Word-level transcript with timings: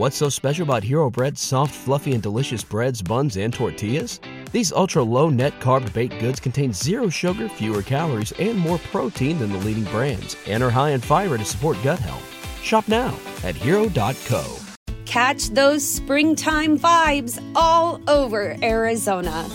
What's 0.00 0.16
so 0.16 0.30
special 0.30 0.62
about 0.62 0.82
Hero 0.82 1.10
Bread's 1.10 1.42
soft, 1.42 1.74
fluffy, 1.74 2.14
and 2.14 2.22
delicious 2.22 2.64
breads, 2.64 3.02
buns, 3.02 3.36
and 3.36 3.52
tortillas? 3.52 4.18
These 4.50 4.72
ultra 4.72 5.02
low 5.02 5.28
net 5.28 5.52
carb 5.60 5.92
baked 5.92 6.18
goods 6.20 6.40
contain 6.40 6.72
zero 6.72 7.10
sugar, 7.10 7.50
fewer 7.50 7.82
calories, 7.82 8.32
and 8.38 8.58
more 8.58 8.78
protein 8.78 9.38
than 9.38 9.52
the 9.52 9.58
leading 9.58 9.84
brands, 9.84 10.38
and 10.46 10.62
are 10.62 10.70
high 10.70 10.92
in 10.92 11.02
fiber 11.02 11.36
to 11.36 11.44
support 11.44 11.76
gut 11.84 11.98
health. 11.98 12.26
Shop 12.62 12.88
now 12.88 13.14
at 13.44 13.54
hero.co. 13.54 14.56
Catch 15.04 15.50
those 15.50 15.86
springtime 15.86 16.78
vibes 16.78 17.38
all 17.54 18.00
over 18.08 18.56
Arizona. 18.62 19.46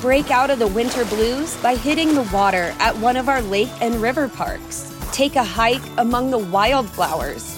Break 0.00 0.32
out 0.32 0.50
of 0.50 0.58
the 0.58 0.66
winter 0.66 1.04
blues 1.04 1.56
by 1.62 1.76
hitting 1.76 2.16
the 2.16 2.28
water 2.32 2.74
at 2.80 2.96
one 2.96 3.16
of 3.16 3.28
our 3.28 3.42
lake 3.42 3.70
and 3.80 3.94
river 4.02 4.26
parks. 4.26 4.92
Take 5.12 5.36
a 5.36 5.44
hike 5.44 5.88
among 5.98 6.32
the 6.32 6.38
wildflowers. 6.38 7.57